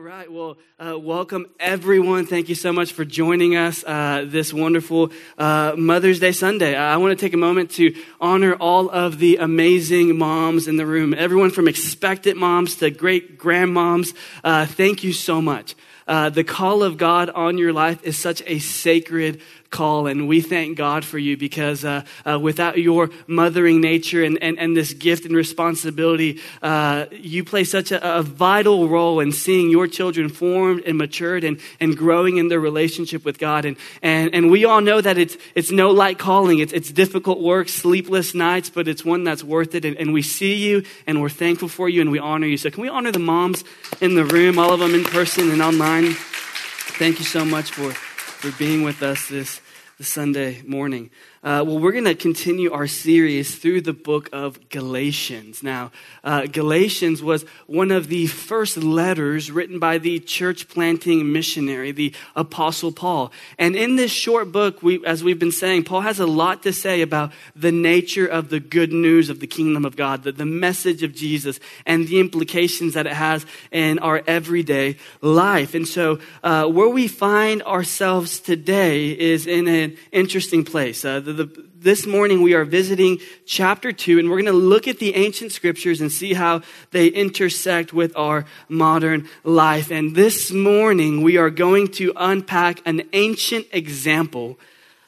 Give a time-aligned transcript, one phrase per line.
[0.00, 0.32] All right.
[0.32, 2.24] Well, uh, welcome everyone.
[2.24, 6.74] Thank you so much for joining us uh, this wonderful uh, Mother's Day Sunday.
[6.74, 10.86] I want to take a moment to honor all of the amazing moms in the
[10.86, 11.12] room.
[11.12, 14.16] Everyone from expectant moms to great grandmoms.
[14.42, 15.74] Uh, thank you so much.
[16.08, 20.08] Uh, the call of God on your life is such a sacred call.
[20.08, 24.58] And we thank God for you because uh, uh, without your mothering nature and, and,
[24.58, 29.70] and this gift and responsibility, uh, you play such a, a, vital role in seeing
[29.70, 33.64] your children formed and matured and, and growing in their relationship with God.
[33.64, 36.58] And, and, and we all know that it's, it's no light calling.
[36.58, 39.84] It's, it's difficult work, sleepless nights, but it's one that's worth it.
[39.84, 42.56] And, and we see you and we're thankful for you and we honor you.
[42.56, 43.62] So can we honor the moms
[44.00, 46.14] in the room, all of them in person and online?
[46.14, 47.94] Thank you so much for
[48.40, 49.69] for being with us this, this
[50.00, 51.10] Sunday morning.
[51.42, 55.62] Uh, well, we're going to continue our series through the book of Galatians.
[55.62, 55.90] Now,
[56.22, 62.12] uh, Galatians was one of the first letters written by the church planting missionary, the
[62.36, 63.32] Apostle Paul.
[63.56, 66.74] And in this short book, we, as we've been saying, Paul has a lot to
[66.74, 70.44] say about the nature of the good news of the kingdom of God, the, the
[70.44, 75.74] message of Jesus, and the implications that it has in our everyday life.
[75.74, 81.02] And so, uh, where we find ourselves today is in an interesting place.
[81.02, 84.98] Uh, the, this morning we are visiting chapter 2, and we're going to look at
[84.98, 89.90] the ancient scriptures and see how they intersect with our modern life.
[89.90, 94.58] And this morning we are going to unpack an ancient example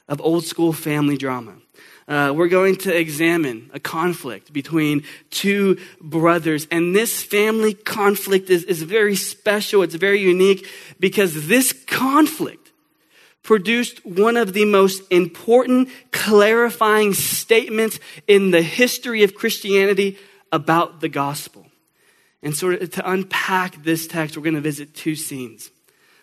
[0.08, 1.54] of old school family drama.
[2.08, 6.66] Uh, we're going to examine a conflict between two brothers.
[6.70, 9.82] And this family conflict is, is very special.
[9.82, 10.68] It's very unique
[11.00, 12.61] because this conflict
[13.42, 20.18] produced one of the most important clarifying statements in the history of Christianity
[20.52, 21.66] about the gospel.
[22.42, 25.70] And so, to unpack this text, we're going to visit two scenes.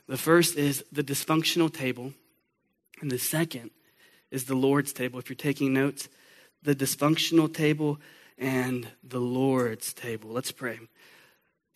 [0.07, 2.13] The first is the dysfunctional table,
[3.01, 3.71] and the second
[4.31, 5.19] is the Lord's table.
[5.19, 6.09] If you're taking notes,
[6.61, 7.99] the dysfunctional table
[8.37, 10.31] and the Lord's table.
[10.31, 10.79] Let's pray.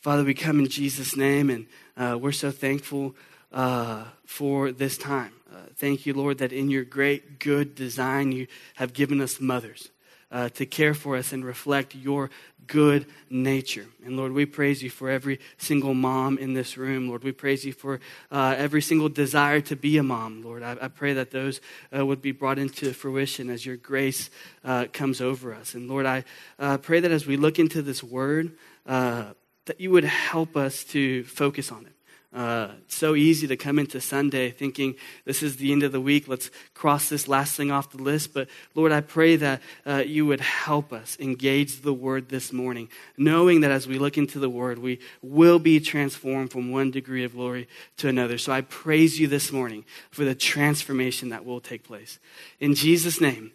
[0.01, 3.15] Father, we come in Jesus' name, and uh, we're so thankful
[3.53, 5.31] uh, for this time.
[5.53, 9.89] Uh, thank you, Lord, that in your great good design, you have given us mothers
[10.31, 12.31] uh, to care for us and reflect your
[12.65, 13.85] good nature.
[14.03, 17.07] And Lord, we praise you for every single mom in this room.
[17.07, 17.99] Lord, we praise you for
[18.31, 20.41] uh, every single desire to be a mom.
[20.43, 21.61] Lord, I, I pray that those
[21.95, 24.29] uh, would be brought into fruition as your grace
[24.63, 25.75] uh, comes over us.
[25.75, 26.23] And Lord, I
[26.57, 28.53] uh, pray that as we look into this word,
[28.87, 29.33] uh,
[29.65, 31.92] that you would help us to focus on it.
[32.33, 36.27] Uh, so easy to come into Sunday thinking this is the end of the week.
[36.27, 38.33] Let's cross this last thing off the list.
[38.33, 42.89] But Lord, I pray that uh, you would help us engage the word this morning,
[43.17, 47.23] knowing that as we look into the word, we will be transformed from one degree
[47.23, 47.67] of glory
[47.97, 48.39] to another.
[48.39, 52.17] So I praise you this morning for the transformation that will take place.
[52.59, 53.51] In Jesus' name,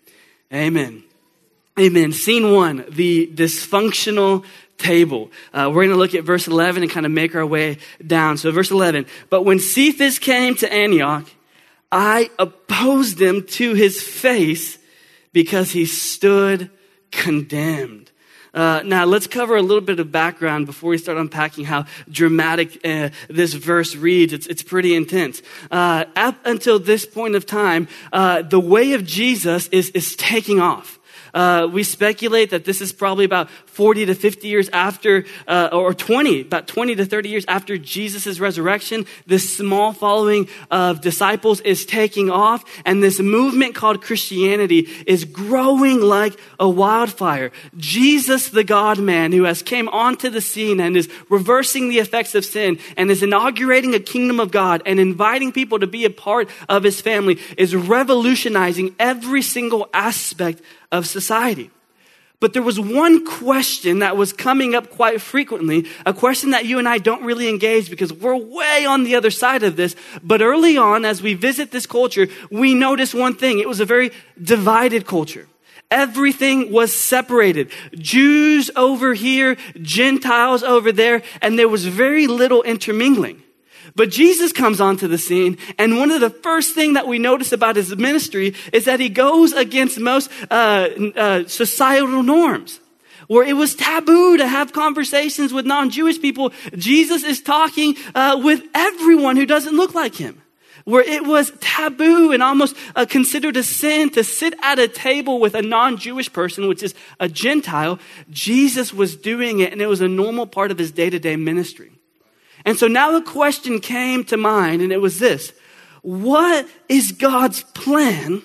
[0.53, 1.03] amen.
[1.79, 2.11] Amen.
[2.11, 4.45] Scene one, the dysfunctional
[4.79, 5.31] table.
[5.53, 8.37] Uh, we're going to look at verse 11 and kind of make our way down.
[8.37, 9.07] So, verse 11.
[9.31, 11.29] But when Cephas came to Antioch,
[11.93, 14.77] I opposed him to his face
[15.33, 16.69] because he stood
[17.13, 18.11] condemned.
[18.53, 22.81] Uh, now, let's cover a little bit of background before we start unpacking how dramatic
[22.85, 24.33] uh, this verse reads.
[24.33, 25.43] It's, it's pretty intense.
[25.71, 30.59] Uh, up until this point of time, uh, the way of Jesus is, is taking
[30.59, 30.99] off.
[31.35, 35.95] Uh, we speculate that this is probably about 40 to 50 years after, uh, or
[35.95, 39.07] 20, about 20 to 30 years after Jesus' resurrection.
[39.27, 46.01] This small following of disciples is taking off, and this movement called Christianity is growing
[46.01, 47.53] like a wildfire.
[47.77, 52.35] Jesus, the God man who has came onto the scene and is reversing the effects
[52.35, 56.11] of sin and is inaugurating a kingdom of God and inviting people to be a
[56.11, 60.61] part of his family, is revolutionizing every single aspect
[60.91, 61.71] of society.
[62.41, 66.79] But there was one question that was coming up quite frequently, a question that you
[66.79, 69.97] and I don't really engage because we're way on the other side of this.
[70.23, 73.59] But early on, as we visit this culture, we notice one thing.
[73.59, 75.49] It was a very divided culture.
[75.91, 77.73] Everything was separated.
[77.95, 83.43] Jews over here, Gentiles over there, and there was very little intermingling.
[83.95, 87.53] But Jesus comes onto the scene, and one of the first things that we notice
[87.53, 92.81] about his ministry is that he goes against most uh, uh, societal norms.
[93.27, 98.41] Where it was taboo to have conversations with non Jewish people, Jesus is talking uh,
[98.43, 100.41] with everyone who doesn't look like him
[100.89, 105.39] where it was taboo and almost uh, considered a sin to sit at a table
[105.39, 107.99] with a non Jewish person, which is a Gentile,
[108.31, 111.37] Jesus was doing it and it was a normal part of his day to day
[111.37, 111.98] ministry.
[112.69, 115.55] And so now the question came to mind, and it was this
[116.03, 118.43] What is God's plan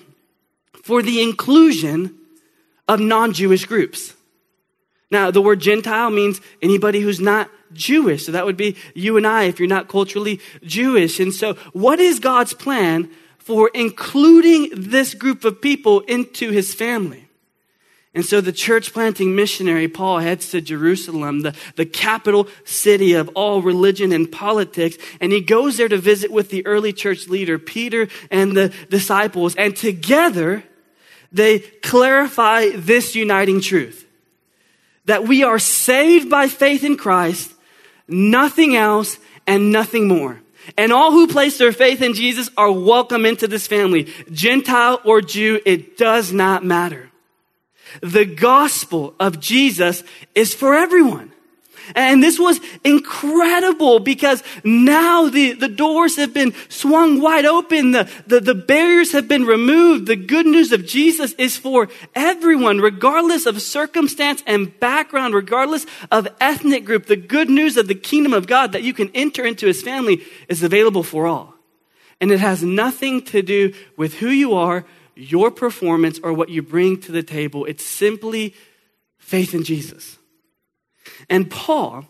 [0.82, 2.16] for the inclusion
[2.88, 4.14] of non Jewish groups?
[5.10, 8.24] Now, the word Gentile means anybody who's not Jewish.
[8.24, 11.20] So that would be you and I if you're not culturally Jewish.
[11.20, 17.23] And so, what is God's plan for including this group of people into his family?
[18.14, 23.28] And so the church planting missionary Paul heads to Jerusalem, the, the capital city of
[23.34, 27.58] all religion and politics, and he goes there to visit with the early church leader,
[27.58, 30.62] Peter and the disciples, and together
[31.32, 34.06] they clarify this uniting truth
[35.06, 37.52] that we are saved by faith in Christ,
[38.08, 40.40] nothing else and nothing more.
[40.78, 44.08] And all who place their faith in Jesus are welcome into this family.
[44.30, 47.10] Gentile or Jew, it does not matter.
[48.02, 50.02] The gospel of Jesus
[50.34, 51.32] is for everyone.
[51.94, 57.90] And this was incredible because now the, the doors have been swung wide open.
[57.90, 60.06] The, the, the barriers have been removed.
[60.06, 66.28] The good news of Jesus is for everyone, regardless of circumstance and background, regardless of
[66.40, 67.06] ethnic group.
[67.06, 70.22] The good news of the kingdom of God that you can enter into his family
[70.48, 71.54] is available for all.
[72.20, 76.62] And it has nothing to do with who you are, your performance, or what you
[76.62, 77.64] bring to the table.
[77.64, 78.54] It's simply
[79.18, 80.18] faith in Jesus.
[81.28, 82.06] And Paul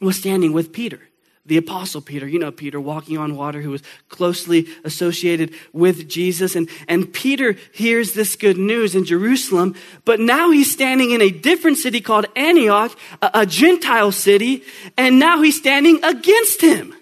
[0.00, 1.00] was standing with Peter,
[1.44, 2.26] the apostle Peter.
[2.26, 6.54] You know, Peter walking on water, who was closely associated with Jesus.
[6.54, 9.74] And, and Peter hears this good news in Jerusalem,
[10.04, 14.62] but now he's standing in a different city called Antioch, a, a Gentile city,
[14.98, 16.94] and now he's standing against him.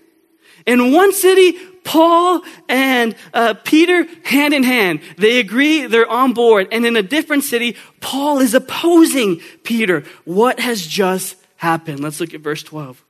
[0.66, 6.68] In one city, Paul and uh, Peter, hand in hand, they agree, they're on board.
[6.72, 10.02] And in a different city, Paul is opposing Peter.
[10.24, 12.00] What has just happened?
[12.00, 13.04] Let's look at verse 12.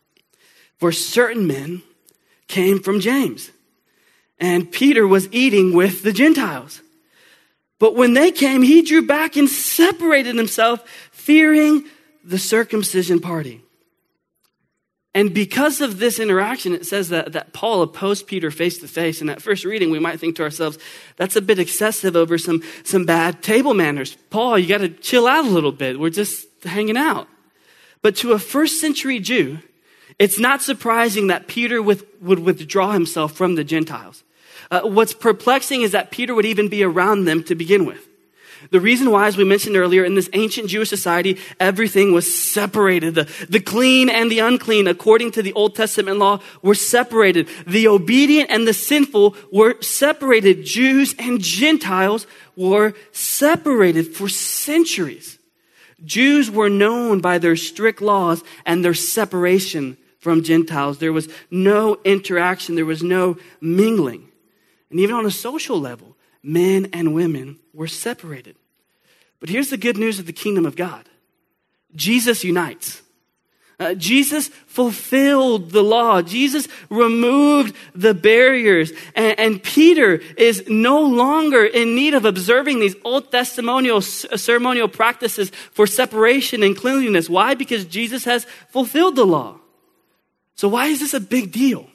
[0.78, 1.82] For certain men
[2.48, 3.50] came from James,
[4.38, 6.82] and Peter was eating with the Gentiles.
[7.78, 11.84] But when they came, he drew back and separated himself, fearing
[12.22, 13.63] the circumcision party.
[15.14, 19.20] And because of this interaction, it says that, that Paul opposed Peter face to face.
[19.20, 20.76] And at first reading, we might think to ourselves,
[21.16, 24.16] that's a bit excessive over some, some bad table manners.
[24.30, 26.00] Paul, you got to chill out a little bit.
[26.00, 27.28] We're just hanging out.
[28.02, 29.58] But to a first century Jew,
[30.18, 34.24] it's not surprising that Peter with, would withdraw himself from the Gentiles.
[34.70, 38.04] Uh, what's perplexing is that Peter would even be around them to begin with.
[38.70, 43.14] The reason why, as we mentioned earlier, in this ancient Jewish society, everything was separated.
[43.14, 47.48] The, the clean and the unclean, according to the Old Testament law, were separated.
[47.66, 50.64] The obedient and the sinful were separated.
[50.64, 52.26] Jews and Gentiles
[52.56, 55.38] were separated for centuries.
[56.04, 60.98] Jews were known by their strict laws and their separation from Gentiles.
[60.98, 62.74] There was no interaction.
[62.74, 64.28] There was no mingling.
[64.90, 68.56] And even on a social level, men and women were separated.
[69.40, 71.08] But here's the good news of the kingdom of God
[71.94, 73.02] Jesus unites.
[73.80, 76.22] Uh, Jesus fulfilled the law.
[76.22, 78.92] Jesus removed the barriers.
[79.16, 85.50] And, and, Peter is no longer in need of observing these old testimonial, ceremonial practices
[85.72, 87.28] for separation and cleanliness.
[87.28, 87.54] Why?
[87.54, 89.58] Because Jesus has fulfilled the law.
[90.54, 91.90] So why is this a big deal?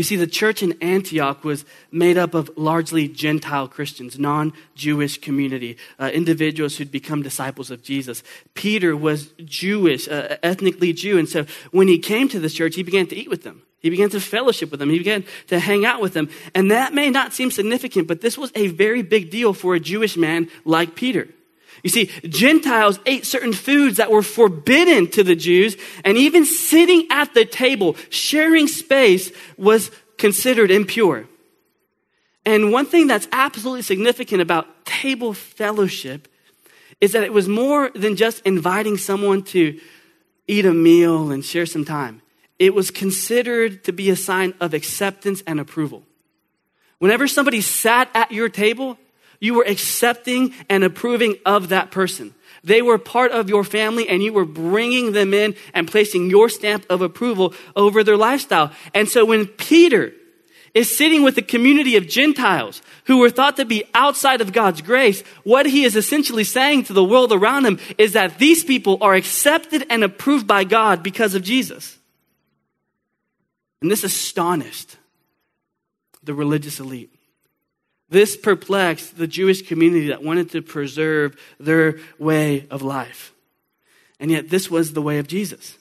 [0.00, 5.20] You see, the church in Antioch was made up of largely Gentile Christians, non Jewish
[5.20, 8.22] community, uh, individuals who'd become disciples of Jesus.
[8.54, 11.18] Peter was Jewish, uh, ethnically Jew.
[11.18, 13.60] And so when he came to this church, he began to eat with them.
[13.80, 14.88] He began to fellowship with them.
[14.88, 16.30] He began to hang out with them.
[16.54, 19.80] And that may not seem significant, but this was a very big deal for a
[19.80, 21.28] Jewish man like Peter.
[21.82, 27.06] You see, Gentiles ate certain foods that were forbidden to the Jews, and even sitting
[27.10, 31.26] at the table, sharing space, was considered impure.
[32.44, 36.28] And one thing that's absolutely significant about table fellowship
[37.00, 39.78] is that it was more than just inviting someone to
[40.46, 42.20] eat a meal and share some time.
[42.58, 46.02] It was considered to be a sign of acceptance and approval.
[46.98, 48.98] Whenever somebody sat at your table,
[49.40, 52.34] you were accepting and approving of that person.
[52.62, 56.48] They were part of your family and you were bringing them in and placing your
[56.48, 58.70] stamp of approval over their lifestyle.
[58.94, 60.12] And so when Peter
[60.74, 64.82] is sitting with a community of Gentiles who were thought to be outside of God's
[64.82, 68.98] grace, what he is essentially saying to the world around him is that these people
[69.00, 71.98] are accepted and approved by God because of Jesus.
[73.80, 74.96] And this astonished
[76.22, 77.12] the religious elite.
[78.10, 83.32] This perplexed the Jewish community that wanted to preserve their way of life.
[84.18, 85.78] And yet, this was the way of Jesus.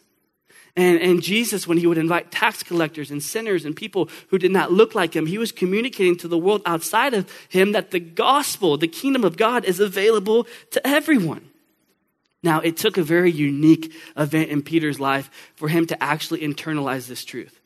[0.75, 4.51] And, and Jesus, when he would invite tax collectors and sinners and people who did
[4.51, 8.00] not look like him, he was communicating to the world outside of him that the
[8.00, 11.50] gospel, the kingdom of God, is available to everyone.
[12.43, 17.07] Now, it took a very unique event in Peter's life for him to actually internalize
[17.07, 17.58] this truth.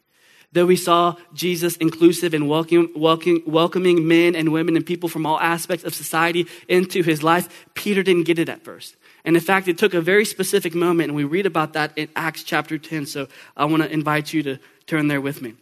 [0.54, 5.26] Though we saw Jesus inclusive and welcome, welcome, welcoming men and women and people from
[5.26, 8.96] all aspects of society into his life, Peter didn't get it at first.
[9.26, 12.08] And in fact, it took a very specific moment, and we read about that in
[12.16, 13.08] Acts chapter 10.
[13.08, 15.56] So I want to invite you to turn there with me.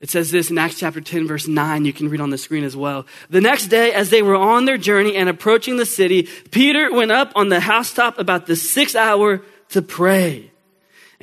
[0.00, 1.84] It says this in Acts chapter 10, verse 9.
[1.84, 3.04] You can read on the screen as well.
[3.28, 7.10] The next day, as they were on their journey and approaching the city, Peter went
[7.10, 10.50] up on the housetop about the sixth hour to pray.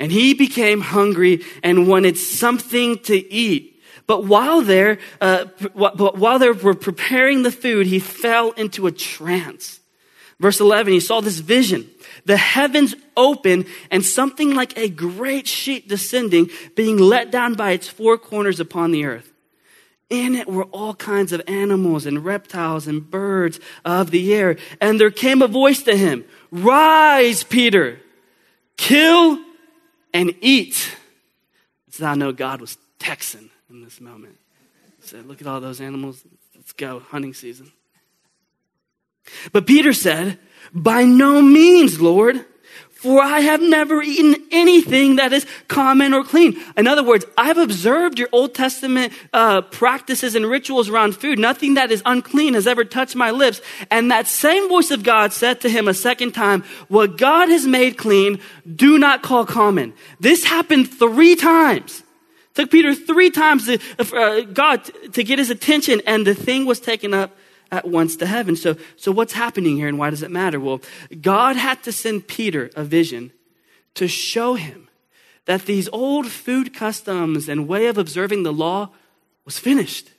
[0.02, 3.80] And he became hungry and wanted something to eat.
[4.08, 5.44] But while there, uh,
[5.74, 9.78] while they were preparing the food, he fell into a trance.
[10.40, 11.88] Verse 11, he saw this vision.
[12.24, 17.86] The heavens open and something like a great sheet descending, being let down by its
[17.86, 19.32] four corners upon the earth.
[20.10, 24.56] In it were all kinds of animals and reptiles and birds of the air.
[24.80, 28.00] And there came a voice to him, Rise, Peter,
[28.76, 29.38] kill
[30.12, 30.96] and eat.
[31.90, 34.38] So I know God was Texan in this moment.
[35.00, 36.22] He said, Look at all those animals.
[36.54, 37.72] Let's go, hunting season.
[39.52, 40.38] But Peter said,
[40.72, 42.44] By no means, Lord,
[43.02, 46.56] for I have never eaten anything that is common or clean.
[46.76, 51.40] In other words, I've observed your Old Testament uh, practices and rituals around food.
[51.40, 53.60] Nothing that is unclean has ever touched my lips.
[53.90, 57.66] And that same voice of God said to him a second time, What God has
[57.66, 58.38] made clean,
[58.72, 59.94] do not call common.
[60.20, 62.04] This happened three times.
[62.50, 66.66] It took Peter three times to, uh, God to get his attention, and the thing
[66.66, 67.36] was taken up
[67.72, 68.54] at once to heaven.
[68.54, 70.60] So, so what's happening here and why does it matter?
[70.60, 70.80] Well,
[71.20, 73.32] God had to send Peter a vision
[73.94, 74.88] to show him
[75.46, 78.90] that these old food customs and way of observing the law
[79.44, 80.10] was finished.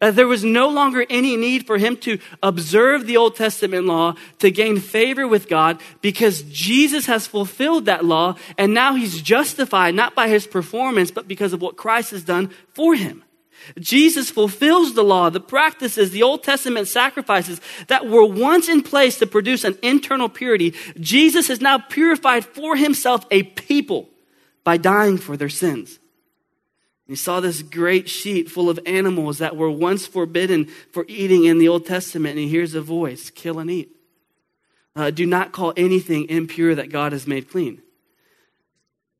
[0.00, 4.14] That there was no longer any need for him to observe the Old Testament law
[4.40, 9.94] to gain favor with God because Jesus has fulfilled that law and now he's justified
[9.94, 13.24] not by his performance but because of what Christ has done for him.
[13.78, 19.18] Jesus fulfills the law, the practices, the Old Testament sacrifices that were once in place
[19.18, 20.74] to produce an internal purity.
[21.00, 24.08] Jesus has now purified for himself a people
[24.64, 25.98] by dying for their sins.
[27.06, 31.58] He saw this great sheet full of animals that were once forbidden for eating in
[31.58, 33.90] the Old Testament, and he hears a voice kill and eat.
[34.96, 37.82] Uh, do not call anything impure that God has made clean.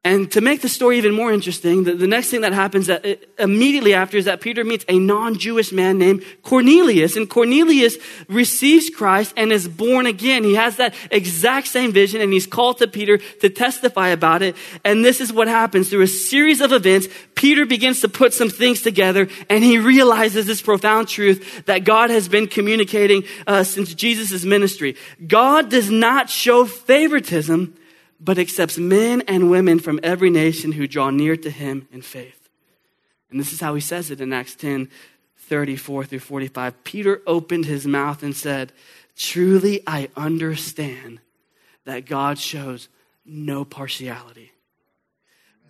[0.06, 3.04] And to make the story even more interesting, the, the next thing that happens that,
[3.04, 7.16] uh, immediately after is that Peter meets a non-Jewish man named Cornelius.
[7.16, 7.96] And Cornelius
[8.28, 10.44] receives Christ and is born again.
[10.44, 14.54] He has that exact same vision and he's called to Peter to testify about it.
[14.84, 15.90] And this is what happens.
[15.90, 20.46] Through a series of events, Peter begins to put some things together and he realizes
[20.46, 24.94] this profound truth that God has been communicating uh, since Jesus' ministry.
[25.26, 27.74] God does not show favoritism
[28.20, 32.48] but accepts men and women from every nation who draw near to him in faith.
[33.30, 34.88] And this is how he says it in Acts 10
[35.38, 36.82] 34 through 45.
[36.82, 38.72] Peter opened his mouth and said,
[39.16, 41.20] Truly I understand
[41.84, 42.88] that God shows
[43.24, 44.52] no partiality.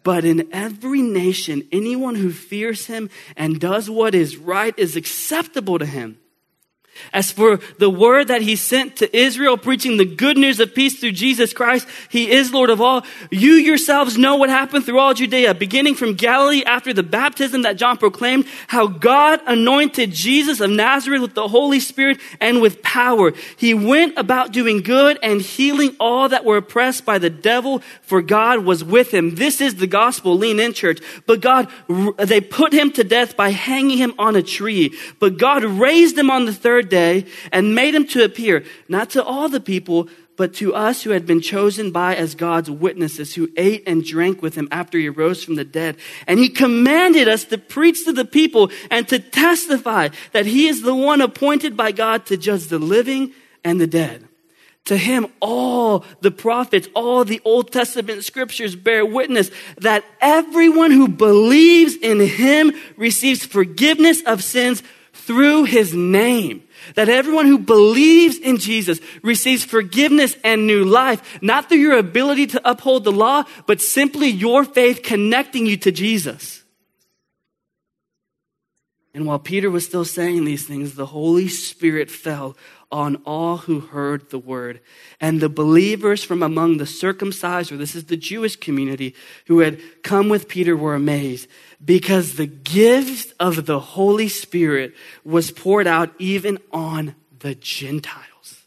[0.02, 5.78] But in every nation, anyone who fears him and does what is right is acceptable
[5.78, 6.18] to him.
[7.12, 10.98] As for the word that he sent to Israel, preaching the good news of peace
[10.98, 13.04] through Jesus Christ, he is Lord of all.
[13.30, 17.76] You yourselves know what happened through all Judea, beginning from Galilee after the baptism that
[17.76, 23.32] John proclaimed, how God anointed Jesus of Nazareth with the Holy Spirit and with power.
[23.56, 28.22] He went about doing good and healing all that were oppressed by the devil, for
[28.22, 29.34] God was with him.
[29.36, 30.36] This is the gospel.
[30.36, 31.00] Lean in, church.
[31.26, 31.68] But God,
[32.18, 34.96] they put him to death by hanging him on a tree.
[35.18, 39.22] But God raised him on the third day and made him to appear, not to
[39.22, 43.50] all the people, but to us who had been chosen by as God's witnesses, who
[43.56, 45.96] ate and drank with him after he rose from the dead.
[46.26, 50.82] And he commanded us to preach to the people and to testify that he is
[50.82, 53.32] the one appointed by God to judge the living
[53.64, 54.28] and the dead.
[54.86, 61.08] To him, all the prophets, all the Old Testament scriptures bear witness that everyone who
[61.08, 66.62] believes in him receives forgiveness of sins through his name
[66.94, 72.46] that everyone who believes in Jesus receives forgiveness and new life, not through your ability
[72.48, 76.62] to uphold the law, but simply your faith connecting you to Jesus.
[79.16, 82.54] And while Peter was still saying these things, the Holy Spirit fell
[82.92, 84.82] on all who heard the word.
[85.18, 89.14] And the believers from among the circumcised, or this is the Jewish community,
[89.46, 91.48] who had come with Peter were amazed
[91.82, 94.92] because the gift of the Holy Spirit
[95.24, 98.66] was poured out even on the Gentiles.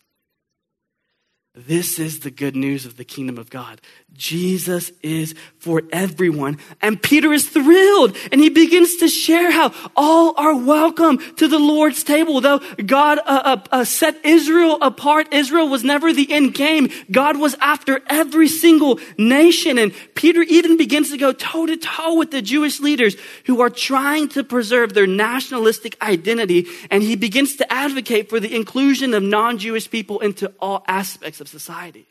[1.54, 3.82] This is the good news of the kingdom of God.
[4.16, 6.58] Jesus is for everyone.
[6.82, 11.58] And Peter is thrilled and he begins to share how all are welcome to the
[11.58, 12.42] Lord's table.
[12.42, 16.90] Though God uh, uh, uh, set Israel apart, Israel was never the end game.
[17.10, 19.78] God was after every single nation.
[19.78, 23.70] And Peter even begins to go toe to toe with the Jewish leaders who are
[23.70, 26.68] trying to preserve their nationalistic identity.
[26.92, 31.48] And he begins to advocate for the inclusion of non-Jewish people into all aspects of
[31.48, 32.06] society.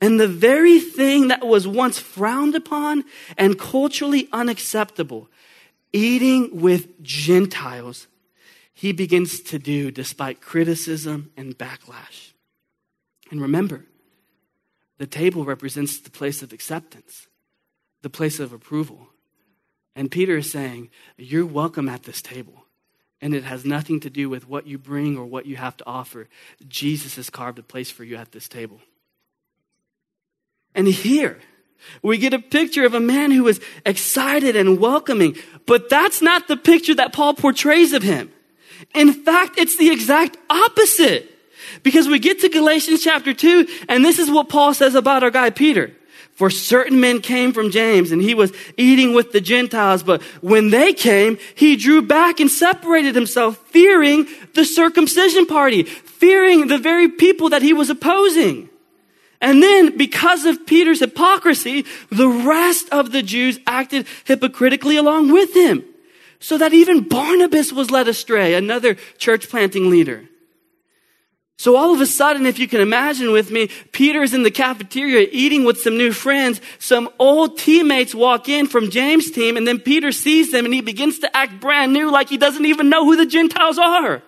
[0.00, 3.04] And the very thing that was once frowned upon
[3.36, 5.28] and culturally unacceptable,
[5.92, 8.06] eating with Gentiles,
[8.72, 12.32] he begins to do despite criticism and backlash.
[13.30, 13.84] And remember,
[14.96, 17.26] the table represents the place of acceptance,
[18.02, 19.08] the place of approval.
[19.94, 20.88] And Peter is saying,
[21.18, 22.64] You're welcome at this table.
[23.20, 25.86] And it has nothing to do with what you bring or what you have to
[25.86, 26.28] offer.
[26.66, 28.80] Jesus has carved a place for you at this table.
[30.74, 31.38] And here,
[32.02, 35.36] we get a picture of a man who is excited and welcoming,
[35.66, 38.32] but that's not the picture that Paul portrays of him.
[38.94, 41.26] In fact, it's the exact opposite.
[41.82, 45.30] Because we get to Galatians chapter 2, and this is what Paul says about our
[45.30, 45.92] guy Peter.
[46.32, 50.70] For certain men came from James, and he was eating with the Gentiles, but when
[50.70, 57.08] they came, he drew back and separated himself, fearing the circumcision party, fearing the very
[57.08, 58.69] people that he was opposing.
[59.40, 65.54] And then, because of Peter's hypocrisy, the rest of the Jews acted hypocritically along with
[65.54, 65.84] him.
[66.40, 70.24] So that even Barnabas was led astray, another church planting leader.
[71.60, 74.50] So all of a sudden, if you can imagine with me, Peter is in the
[74.50, 76.58] cafeteria eating with some new friends.
[76.78, 80.80] Some old teammates walk in from James' team, and then Peter sees them and he
[80.80, 84.22] begins to act brand new like he doesn't even know who the Gentiles are.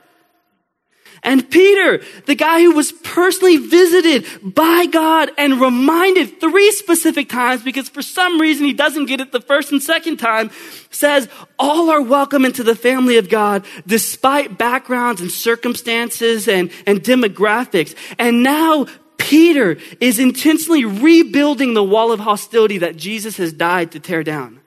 [1.25, 7.63] And Peter, the guy who was personally visited by God and reminded three specific times
[7.63, 10.51] because for some reason he doesn't get it the first and second time,
[10.91, 11.29] says
[11.61, 17.95] all are welcome into the family of God despite backgrounds and circumstances and, and demographics.
[18.19, 24.01] And now Peter is intentionally rebuilding the wall of hostility that Jesus has died to
[24.01, 24.62] tear down.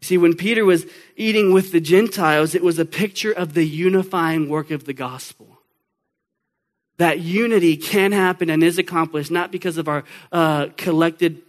[0.00, 4.48] See, when Peter was eating with the Gentiles, it was a picture of the unifying
[4.48, 5.58] work of the gospel.
[6.98, 11.42] That unity can happen and is accomplished not because of our uh, collected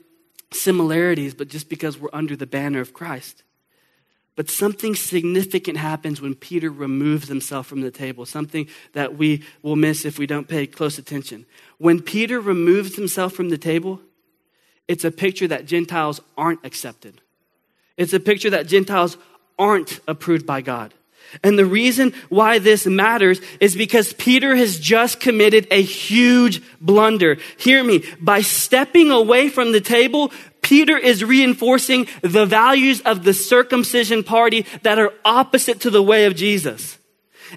[0.52, 3.44] similarities, but just because we're under the banner of Christ.
[4.36, 9.76] But something significant happens when Peter removes himself from the table, something that we will
[9.76, 11.46] miss if we don't pay close attention.
[11.78, 14.00] When Peter removes himself from the table,
[14.88, 17.22] it's a picture that Gentiles aren't accepted.
[18.00, 19.18] It's a picture that Gentiles
[19.60, 20.94] aren't approved by God.
[21.44, 27.38] And the reason why this matters is because Peter has just committed a huge blunder.
[27.58, 28.04] Hear me.
[28.22, 30.32] By stepping away from the table,
[30.62, 36.24] Peter is reinforcing the values of the circumcision party that are opposite to the way
[36.24, 36.99] of Jesus.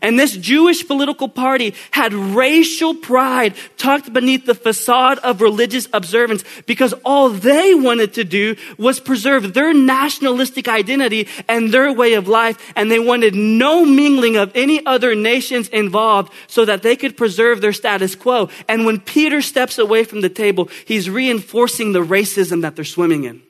[0.01, 6.45] And this Jewish political party had racial pride tucked beneath the facade of religious observance
[6.67, 12.29] because all they wanted to do was preserve their nationalistic identity and their way of
[12.29, 12.73] life.
[12.77, 17.61] And they wanted no mingling of any other nations involved so that they could preserve
[17.61, 18.49] their status quo.
[18.69, 23.25] And when Peter steps away from the table, he's reinforcing the racism that they're swimming
[23.25, 23.43] in.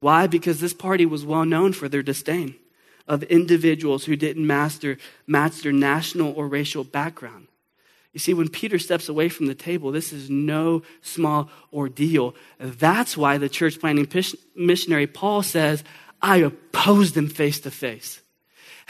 [0.00, 0.26] Why?
[0.26, 2.56] Because this party was well known for their disdain
[3.06, 7.48] of individuals who didn't master, match their national or racial background.
[8.12, 12.34] You see, when Peter steps away from the table, this is no small ordeal.
[12.58, 14.08] That's why the church planting
[14.54, 15.82] missionary Paul says,
[16.20, 18.21] I oppose them face to face.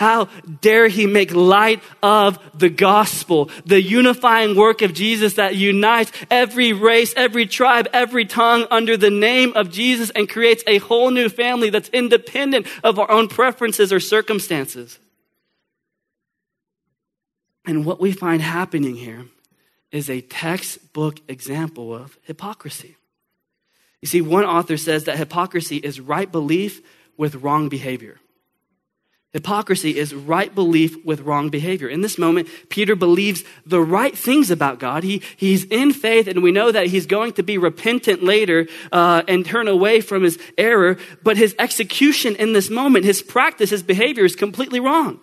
[0.02, 0.24] How
[0.60, 6.72] dare he make light of the gospel, the unifying work of Jesus that unites every
[6.72, 11.28] race, every tribe, every tongue under the name of Jesus and creates a whole new
[11.28, 14.98] family that's independent of our own preferences or circumstances.
[17.64, 19.26] And what we find happening here
[19.92, 22.96] is a textbook example of hypocrisy.
[24.00, 26.82] You see, one author says that hypocrisy is right belief
[27.16, 28.18] with wrong behavior.
[29.32, 31.88] Hypocrisy is right belief with wrong behavior.
[31.88, 35.04] In this moment, Peter believes the right things about God.
[35.04, 39.22] He, he's in faith, and we know that he's going to be repentant later uh,
[39.26, 40.98] and turn away from his error.
[41.22, 45.18] But his execution in this moment, his practice, his behavior is completely wrong.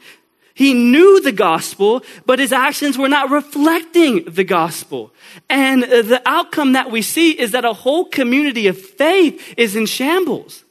[0.55, 5.13] He knew the gospel, but his actions were not reflecting the gospel.
[5.49, 9.85] And the outcome that we see is that a whole community of faith is in
[9.85, 10.65] shambles.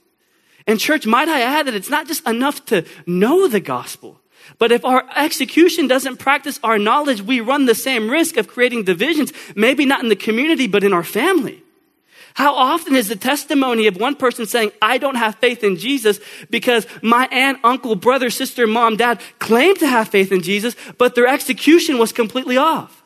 [0.68, 4.20] And church, might I add that it's not just enough to know the gospel,
[4.58, 8.84] but if our execution doesn't practice our knowledge, we run the same risk of creating
[8.84, 11.62] divisions, maybe not in the community, but in our family.
[12.34, 16.20] How often is the testimony of one person saying, I don't have faith in Jesus
[16.50, 21.14] because my aunt, uncle, brother, sister, mom, dad claimed to have faith in Jesus, but
[21.14, 23.02] their execution was completely off.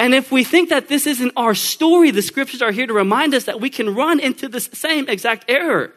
[0.00, 3.34] And if we think that this isn't our story, the scriptures are here to remind
[3.34, 5.92] us that we can run into the same exact error.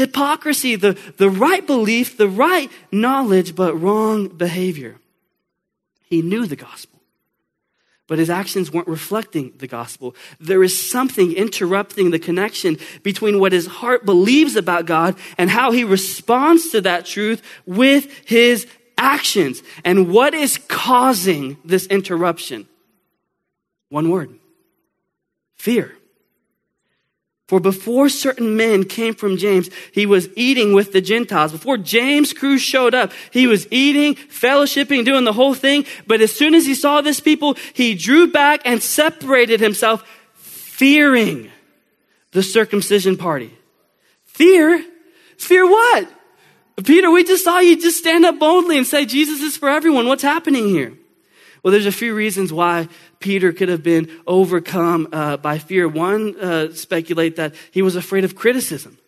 [0.00, 4.96] Hypocrisy, the, the right belief, the right knowledge, but wrong behavior.
[6.02, 7.00] He knew the gospel,
[8.08, 10.16] but his actions weren't reflecting the gospel.
[10.40, 15.70] There is something interrupting the connection between what his heart believes about God and how
[15.70, 18.66] he responds to that truth with his
[18.98, 19.62] actions.
[19.84, 22.66] And what is causing this interruption?
[23.88, 24.30] One word
[25.56, 25.94] fear.
[27.50, 31.50] For before certain men came from James, he was eating with the Gentiles.
[31.50, 35.84] Before James' crew showed up, he was eating, fellowshipping, doing the whole thing.
[36.06, 41.50] But as soon as he saw this people, he drew back and separated himself, fearing
[42.30, 43.52] the circumcision party.
[44.26, 44.86] Fear?
[45.36, 46.08] Fear what?
[46.84, 50.06] Peter, we just saw you just stand up boldly and say, Jesus is for everyone.
[50.06, 50.96] What's happening here?
[51.64, 52.88] Well, there's a few reasons why
[53.20, 55.86] Peter could have been overcome uh, by fear.
[55.86, 58.98] One, uh, speculate that he was afraid of criticism.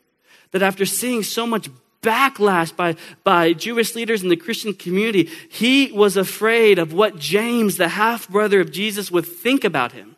[0.52, 1.68] That after seeing so much
[2.02, 7.78] backlash by, by Jewish leaders in the Christian community, he was afraid of what James,
[7.78, 10.16] the half brother of Jesus, would think about him.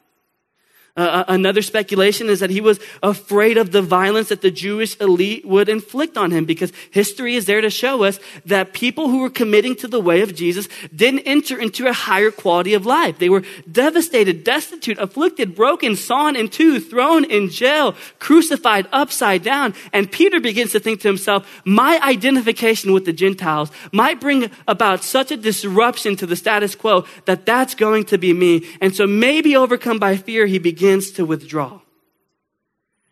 [0.96, 4.96] Uh, uh, another speculation is that he was afraid of the violence that the Jewish
[5.00, 9.18] elite would inflict on him because history is there to show us that people who
[9.18, 13.18] were committing to the way of Jesus didn't enter into a higher quality of life.
[13.18, 19.74] They were devastated, destitute, afflicted, broken, sawn in two, thrown in jail, crucified upside down.
[19.92, 25.02] And Peter begins to think to himself, my identification with the Gentiles might bring about
[25.02, 28.64] such a disruption to the status quo that that's going to be me.
[28.80, 31.81] And so maybe overcome by fear, he begins begins to withdraw.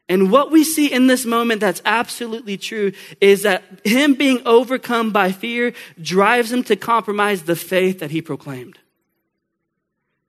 [0.07, 5.11] And what we see in this moment that's absolutely true is that him being overcome
[5.11, 8.79] by fear drives him to compromise the faith that he proclaimed.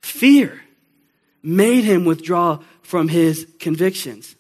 [0.01, 0.61] Fear
[1.41, 4.35] made him withdraw from his convictions.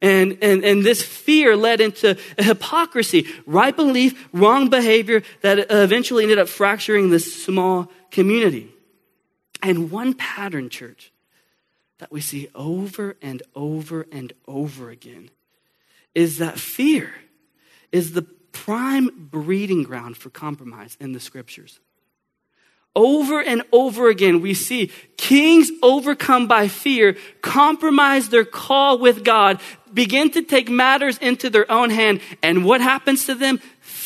[0.00, 6.38] And, and, and this fear led into hypocrisy, right belief, wrong behavior that eventually ended
[6.38, 8.70] up fracturing this small community.
[9.62, 11.10] And one pattern, church,
[11.98, 15.30] that we see over and over and over again
[16.14, 17.14] is that fear
[17.92, 21.80] is the prime breeding ground for compromise in the scriptures.
[22.96, 29.60] Over and over again, we see kings overcome by fear compromise their call with God,
[29.92, 32.20] begin to take matters into their own hand.
[32.42, 33.60] And what happens to them?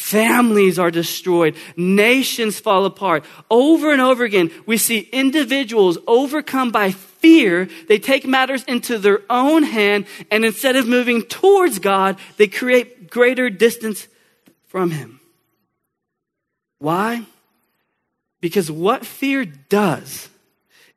[0.08, 1.54] Families are destroyed.
[1.76, 3.26] Nations fall apart.
[3.50, 7.68] Over and over again, we see individuals overcome by fear.
[7.88, 13.10] They take matters into their own hand, and instead of moving towards God, they create
[13.10, 14.08] greater distance
[14.68, 15.20] from Him.
[16.78, 17.26] Why?
[18.40, 20.30] Because what fear does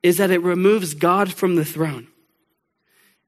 [0.02, 2.08] is that it removes God from the throne.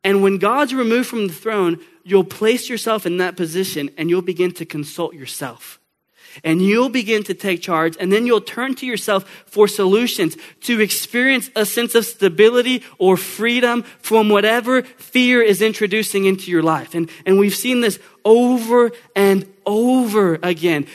[0.02, 4.22] And when God's removed from the throne, you'll place yourself in that position and you'll
[4.22, 5.80] begin to consult yourself.
[6.44, 10.82] And you'll begin to take charge, and then you'll turn to yourself for solutions to
[10.82, 16.96] experience a sense of stability or freedom from whatever fear is introducing into your life.
[16.96, 20.88] And, and we've seen this over and over again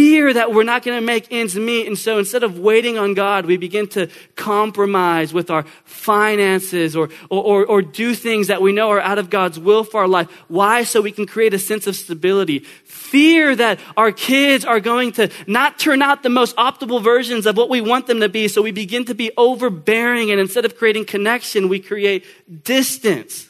[0.00, 1.86] fear that we're not going to make ends meet.
[1.86, 7.10] And so instead of waiting on God, we begin to compromise with our finances or,
[7.28, 10.30] or, or, do things that we know are out of God's will for our life.
[10.48, 10.84] Why?
[10.84, 12.60] So we can create a sense of stability.
[12.60, 17.58] Fear that our kids are going to not turn out the most optimal versions of
[17.58, 18.48] what we want them to be.
[18.48, 20.30] So we begin to be overbearing.
[20.30, 22.24] And instead of creating connection, we create
[22.64, 23.49] distance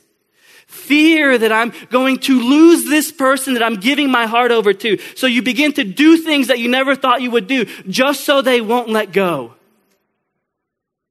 [0.70, 4.98] fear that I'm going to lose this person that I'm giving my heart over to.
[5.16, 8.40] So you begin to do things that you never thought you would do just so
[8.40, 9.54] they won't let go.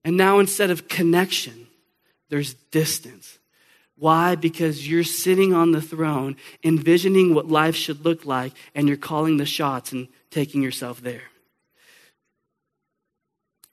[0.04, 1.67] And now instead of connection,
[2.30, 3.38] there's distance.
[3.98, 4.36] Why?
[4.36, 9.38] Because you're sitting on the throne, envisioning what life should look like, and you're calling
[9.38, 11.24] the shots and taking yourself there.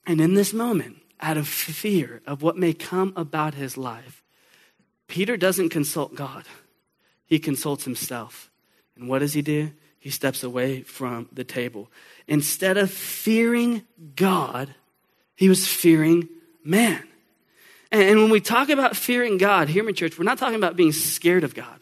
[0.05, 4.21] And in this moment, out of fear of what may come about his life,
[5.07, 6.45] Peter doesn't consult God,
[7.25, 8.49] he consults himself.
[8.95, 9.71] And what does he do?
[9.99, 11.89] He steps away from the table.
[12.27, 13.83] Instead of fearing
[14.15, 14.73] God,
[15.35, 16.29] he was fearing
[16.63, 17.03] man.
[17.91, 20.91] And when we talk about fearing God here in church, we're not talking about being
[20.91, 21.79] scared of God.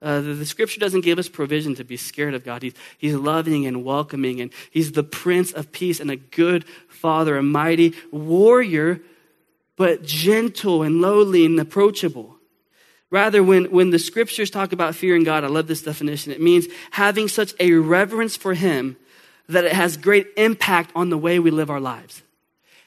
[0.00, 2.62] Uh, the, the, scripture doesn't give us provision to be scared of God.
[2.62, 7.36] He's, he's loving and welcoming, and He's the Prince of Peace and a good Father,
[7.36, 9.00] a mighty warrior,
[9.74, 12.37] but gentle and lowly and approachable.
[13.10, 16.32] Rather, when, when the scriptures talk about fearing God, I love this definition.
[16.32, 18.96] It means having such a reverence for Him
[19.48, 22.22] that it has great impact on the way we live our lives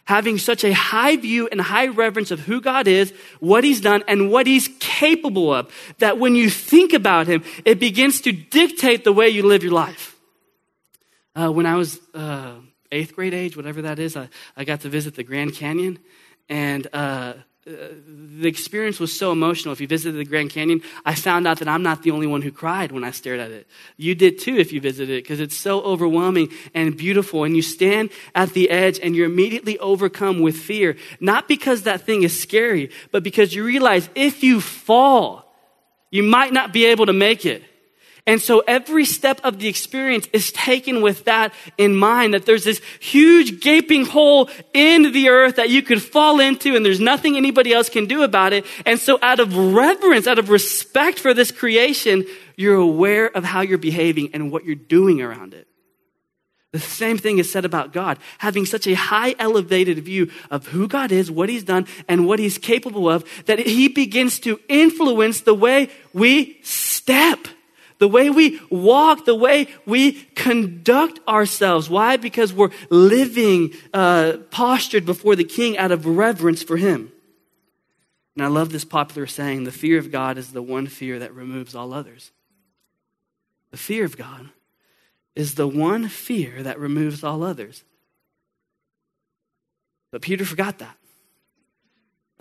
[0.06, 4.04] having such a high view and high reverence of who God is, what He's done,
[4.08, 9.04] and what He's capable of, that when you think about Him, it begins to dictate
[9.04, 10.18] the way you live your life.
[11.34, 12.56] Uh, when I was uh,
[12.92, 15.98] eighth grade age, whatever that is, I, I got to visit the Grand Canyon,
[16.50, 19.72] and uh, the experience was so emotional.
[19.72, 22.42] If you visited the Grand Canyon, I found out that I'm not the only one
[22.42, 23.68] who cried when I stared at it.
[23.98, 27.44] You did too if you visited it because it's so overwhelming and beautiful.
[27.44, 30.96] And you stand at the edge and you're immediately overcome with fear.
[31.20, 35.54] Not because that thing is scary, but because you realize if you fall,
[36.10, 37.64] you might not be able to make it.
[38.32, 42.64] And so every step of the experience is taken with that in mind that there's
[42.64, 47.36] this huge gaping hole in the earth that you could fall into and there's nothing
[47.36, 48.66] anybody else can do about it.
[48.86, 53.60] And so out of reverence, out of respect for this creation, you're aware of how
[53.60, 55.68] you're behaving and what you're doing around it.
[56.72, 60.88] The same thing is said about God, having such a high elevated view of who
[60.88, 65.42] God is, what He's done, and what He's capable of, that He begins to influence
[65.42, 67.46] the way we step
[68.02, 71.88] the way we walk, the way we conduct ourselves.
[71.88, 72.18] Why?
[72.18, 77.12] Because we're living uh, postured before the King out of reverence for Him.
[78.36, 81.32] And I love this popular saying the fear of God is the one fear that
[81.36, 82.32] removes all others.
[83.70, 84.50] The fear of God
[85.36, 87.84] is the one fear that removes all others.
[90.10, 90.98] But Peter forgot that.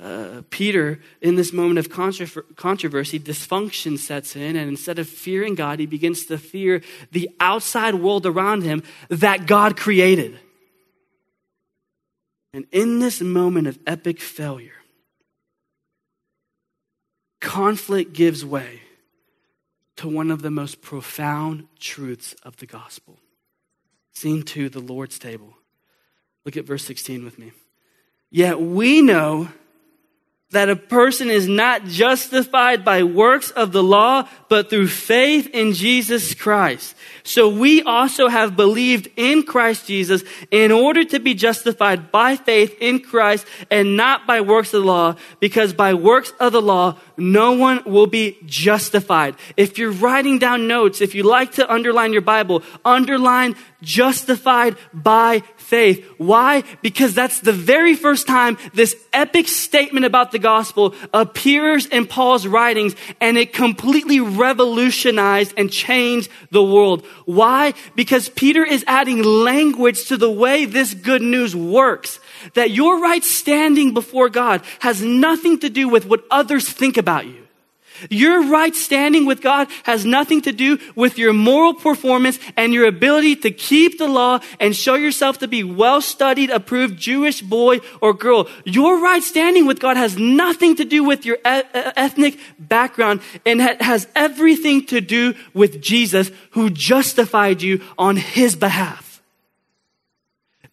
[0.00, 5.78] Uh, Peter, in this moment of controversy, dysfunction sets in, and instead of fearing God,
[5.78, 6.80] he begins to fear
[7.12, 10.38] the outside world around him that God created.
[12.54, 14.72] And in this moment of epic failure,
[17.40, 18.80] conflict gives way
[19.96, 23.18] to one of the most profound truths of the gospel.
[24.14, 25.54] Scene two, the Lord's table.
[26.46, 27.52] Look at verse 16 with me.
[28.30, 29.48] Yet we know
[30.52, 35.72] that a person is not justified by works of the law, but through faith in
[35.72, 36.96] Jesus Christ.
[37.22, 42.76] So we also have believed in Christ Jesus in order to be justified by faith
[42.80, 46.98] in Christ and not by works of the law, because by works of the law,
[47.16, 49.36] no one will be justified.
[49.56, 55.44] If you're writing down notes, if you like to underline your Bible, underline justified by
[55.70, 56.04] faith.
[56.18, 56.64] Why?
[56.82, 62.46] Because that's the very first time this epic statement about the gospel appears in Paul's
[62.46, 67.06] writings and it completely revolutionized and changed the world.
[67.24, 67.74] Why?
[67.94, 72.18] Because Peter is adding language to the way this good news works.
[72.54, 77.26] That your right standing before God has nothing to do with what others think about
[77.26, 77.46] you.
[78.08, 82.86] Your right standing with God has nothing to do with your moral performance and your
[82.86, 87.80] ability to keep the law and show yourself to be well studied, approved Jewish boy
[88.00, 88.48] or girl.
[88.64, 94.06] Your right standing with God has nothing to do with your ethnic background and has
[94.14, 99.09] everything to do with Jesus who justified you on his behalf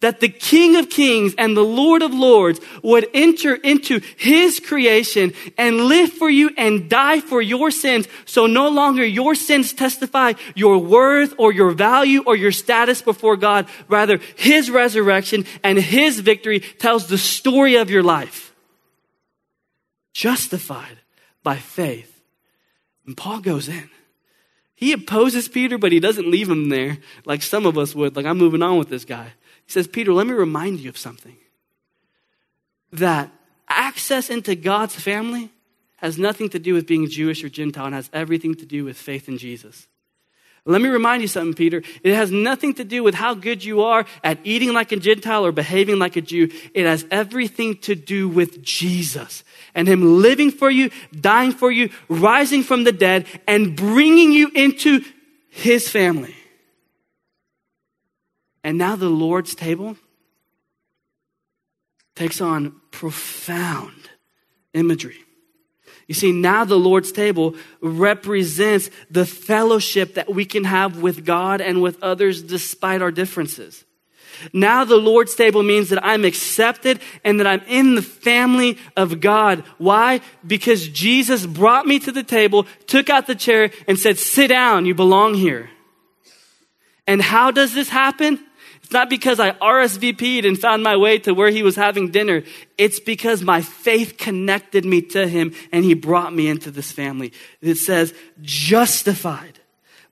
[0.00, 5.32] that the King of Kings and the Lord of Lords would enter into his creation
[5.56, 8.06] and live for you and die for your sins.
[8.24, 13.36] So no longer your sins testify your worth or your value or your status before
[13.36, 13.66] God.
[13.88, 18.54] Rather, his resurrection and his victory tells the story of your life.
[20.12, 20.98] Justified
[21.42, 22.22] by faith.
[23.06, 23.90] And Paul goes in.
[24.74, 28.14] He opposes Peter, but he doesn't leave him there like some of us would.
[28.14, 29.32] Like, I'm moving on with this guy.
[29.68, 31.36] He says, Peter, let me remind you of something.
[32.90, 33.30] That
[33.68, 35.50] access into God's family
[35.96, 38.96] has nothing to do with being Jewish or Gentile and has everything to do with
[38.96, 39.86] faith in Jesus.
[40.64, 41.82] Let me remind you something, Peter.
[42.02, 45.44] It has nothing to do with how good you are at eating like a Gentile
[45.44, 46.50] or behaving like a Jew.
[46.72, 51.90] It has everything to do with Jesus and Him living for you, dying for you,
[52.08, 55.04] rising from the dead, and bringing you into
[55.50, 56.34] His family.
[58.68, 59.96] And now the Lord's table
[62.14, 64.10] takes on profound
[64.74, 65.16] imagery.
[66.06, 71.62] You see, now the Lord's table represents the fellowship that we can have with God
[71.62, 73.86] and with others despite our differences.
[74.52, 79.20] Now the Lord's table means that I'm accepted and that I'm in the family of
[79.20, 79.64] God.
[79.78, 80.20] Why?
[80.46, 84.84] Because Jesus brought me to the table, took out the chair, and said, Sit down,
[84.84, 85.70] you belong here.
[87.06, 88.44] And how does this happen?
[88.88, 92.42] It's not because I RSVP'd and found my way to where he was having dinner.
[92.78, 97.34] It's because my faith connected me to him and he brought me into this family.
[97.60, 99.57] It says, justified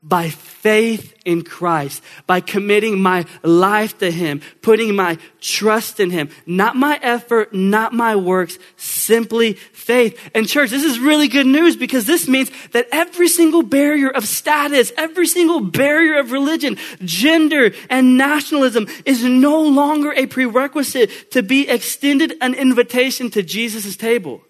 [0.09, 6.31] by faith in Christ, by committing my life to Him, putting my trust in Him.
[6.47, 10.31] Not my effort, not my works, simply faith.
[10.33, 14.29] And church, this is really good news because this means that every single barrier of
[14.29, 21.42] status, every single barrier of religion, gender, and nationalism is no longer a prerequisite to
[21.42, 24.45] be extended an invitation to Jesus' table.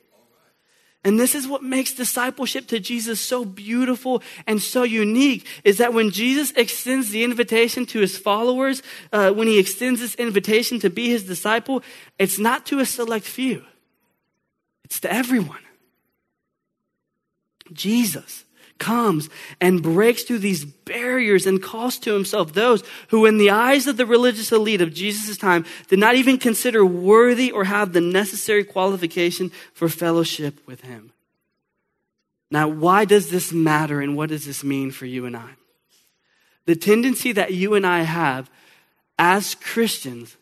[1.06, 5.94] And this is what makes discipleship to Jesus so beautiful and so unique is that
[5.94, 10.90] when Jesus extends the invitation to his followers, uh, when he extends this invitation to
[10.90, 11.84] be his disciple,
[12.18, 13.64] it's not to a select few,
[14.82, 15.62] it's to everyone.
[17.72, 18.44] Jesus
[18.78, 19.28] comes
[19.60, 23.96] and breaks through these barriers and calls to himself those who, in the eyes of
[23.96, 28.64] the religious elite of Jesus' time, did not even consider worthy or have the necessary
[28.64, 31.12] qualification for fellowship with him.
[32.50, 35.50] Now, why does this matter and what does this mean for you and I?
[36.66, 38.50] The tendency that you and I have
[39.18, 40.36] as Christians,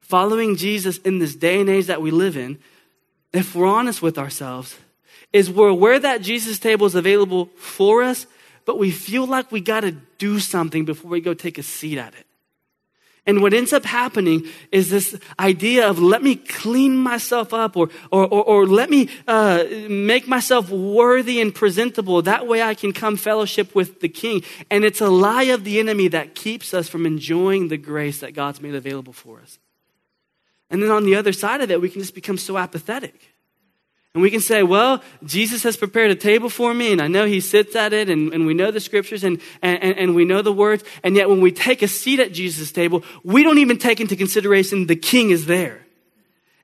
[0.00, 2.58] following Jesus in this day and age that we live in,
[3.32, 4.76] if we're honest with ourselves,
[5.32, 8.26] is we're aware that Jesus' table is available for us,
[8.64, 11.98] but we feel like we got to do something before we go take a seat
[11.98, 12.26] at it.
[13.26, 17.90] And what ends up happening is this idea of let me clean myself up or,
[18.10, 22.22] or, or, or let me uh, make myself worthy and presentable.
[22.22, 24.42] That way I can come fellowship with the king.
[24.70, 28.32] And it's a lie of the enemy that keeps us from enjoying the grace that
[28.32, 29.58] God's made available for us.
[30.70, 33.29] And then on the other side of that, we can just become so apathetic.
[34.14, 37.26] And we can say, well, Jesus has prepared a table for me, and I know
[37.26, 40.42] he sits at it, and, and we know the scriptures and, and, and we know
[40.42, 40.82] the words.
[41.04, 44.16] And yet, when we take a seat at Jesus' table, we don't even take into
[44.16, 45.86] consideration the king is there.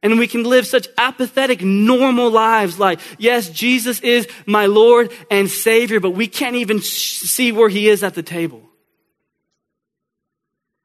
[0.02, 5.48] And we can live such apathetic, normal lives like, yes, Jesus is my Lord and
[5.48, 8.62] Savior, but we can't even see where he is at the table.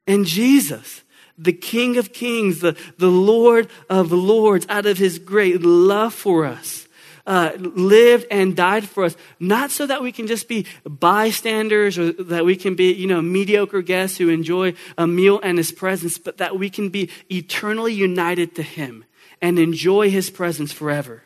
[0.08, 1.04] And Jesus,
[1.42, 6.46] the King of Kings, the, the Lord of Lords, out of his great love for
[6.46, 6.88] us,
[7.26, 12.12] uh, lived and died for us, not so that we can just be bystanders or
[12.14, 16.18] that we can be, you know, mediocre guests who enjoy a meal and his presence,
[16.18, 19.06] but that we can be eternally united to him
[19.42, 21.24] and enjoy his presence forever.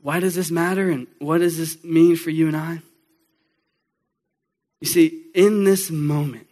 [0.00, 2.82] Why does this matter and what does this mean for you and I?
[4.80, 6.48] You see, in this moment,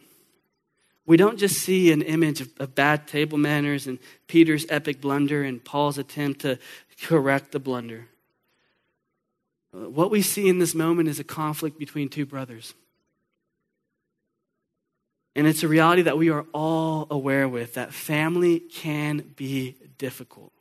[1.10, 5.42] we don't just see an image of, of, bad table manners and Peter's epic blunder
[5.42, 6.56] and Paul's attempt to
[7.02, 8.06] correct the blunder.
[9.72, 12.74] What we see in this moment is a conflict between two brothers.
[15.34, 20.52] And it's a reality that we are all aware with that family can be difficult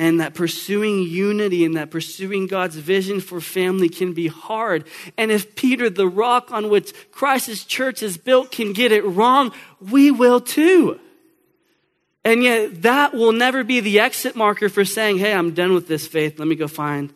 [0.00, 4.86] and that pursuing unity and that pursuing God's vision for family can be hard.
[5.18, 9.52] And if Peter, the rock on which Christ's church is built, can get it wrong,
[9.78, 10.98] we will too.
[12.24, 15.86] And yet, that will never be the exit marker for saying, hey, I'm done with
[15.86, 16.38] this faith.
[16.38, 17.12] Let me go find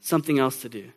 [0.00, 0.90] something else to do.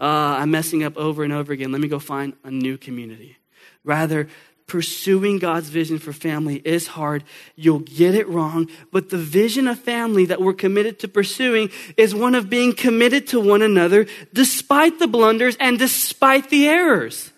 [0.00, 1.70] Uh, I'm messing up over and over again.
[1.70, 3.36] Let me go find a new community.
[3.84, 4.26] Rather,
[4.70, 7.24] pursuing God's vision for family is hard.
[7.56, 8.70] You'll get it wrong.
[8.92, 13.26] But the vision of family that we're committed to pursuing is one of being committed
[13.28, 17.32] to one another despite the blunders and despite the errors.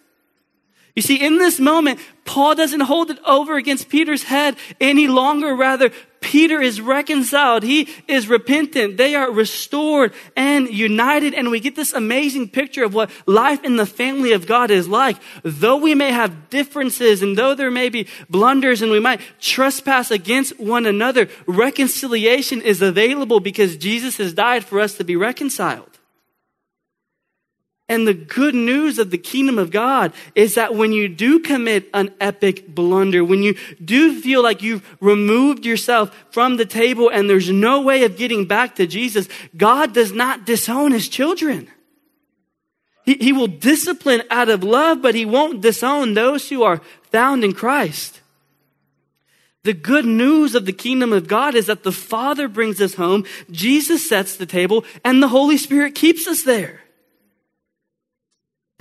[0.95, 5.57] You see, in this moment, Paul doesn't hold it over against Peter's head any longer.
[5.57, 5.91] Rather,
[6.23, 7.63] Peter is reconciled.
[7.63, 8.97] He is repentant.
[8.97, 11.35] They are restored and united.
[11.35, 14.89] And we get this amazing picture of what life in the family of God is
[14.89, 15.19] like.
[15.43, 20.11] Though we may have differences and though there may be blunders and we might trespass
[20.11, 25.92] against one another, reconciliation is available because Jesus has died for us to be reconciled.
[27.93, 31.91] And the good news of the kingdom of God is that when you do commit
[31.93, 37.29] an epic blunder, when you do feel like you've removed yourself from the table and
[37.29, 41.69] there's no way of getting back to Jesus, God does not disown his children.
[43.05, 46.81] He, he will discipline out of love, but he won't disown those who are
[47.11, 48.23] found in Christ.
[49.65, 53.27] The good news of the kingdom of God is that the Father brings us home,
[53.51, 56.81] Jesus sets the table, and the Holy Spirit keeps us there.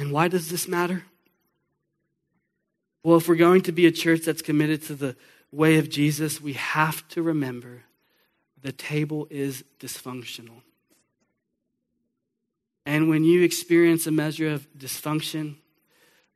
[0.02, 1.04] And why does this matter?
[3.04, 5.16] Well, if we're going to be a church that's committed to the
[5.52, 7.84] way of Jesus, we have to remember
[8.60, 10.64] the table is dysfunctional.
[12.84, 15.58] And when you experience a measure of dysfunction,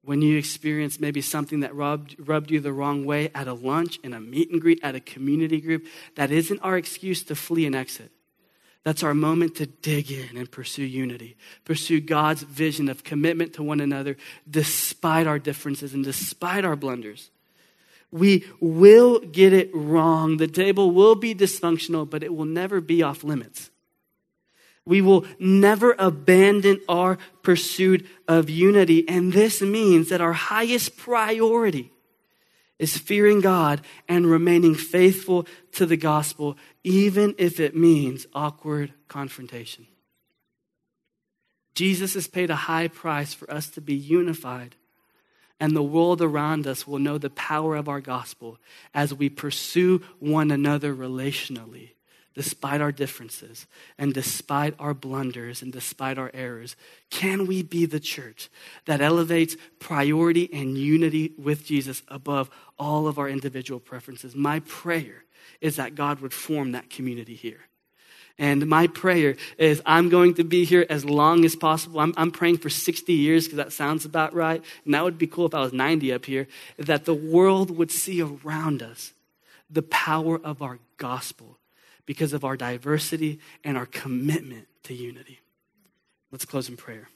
[0.04, 3.98] when you experience maybe something that rubbed, rubbed you the wrong way at a lunch,
[4.04, 5.88] in a meet and greet, at a community group,
[6.18, 8.12] that isn't our excuse to flee and exit.
[8.86, 13.64] That's our moment to dig in and pursue unity, pursue God's vision of commitment to
[13.64, 14.16] one another
[14.50, 17.32] despite our differences and despite our blunders.
[18.12, 20.38] We will get it wrong.
[20.38, 23.72] The table will be dysfunctional, but it will never be off limits.
[24.86, 29.04] We will never abandon our pursuit of unity.
[29.10, 31.92] And this means that our highest priority
[32.80, 39.88] is fearing God and remaining faithful to the gospel, even if it means awkward confrontation.
[41.74, 44.76] Jesus has paid a high price for us to be unified,
[45.60, 48.58] and the world around us will know the power of our gospel
[48.94, 51.95] as we pursue one another relationally
[52.36, 53.66] despite our differences
[53.98, 56.76] and despite our blunders and despite our errors,
[57.10, 58.50] can we be the church
[58.86, 64.36] that elevates priority and unity with Jesus above all of our individual preferences?
[64.36, 65.24] My prayer
[65.62, 67.62] is that God would form that community here.
[68.38, 72.02] And my prayer is I'm going to be here as long as possible.
[72.02, 74.62] I'm, I'm praying for 60 years because that sounds about right.
[74.84, 76.48] And that would be cool if I was 90 up here.
[76.78, 79.14] That the world would see around us
[79.70, 81.58] the power of our gospel
[82.06, 85.40] because of our diversity and our commitment to unity.
[86.32, 87.10] Let's close in prayer.